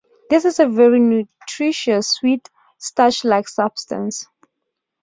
[0.31, 4.25] This is a very nutritious sweet starchlike substance.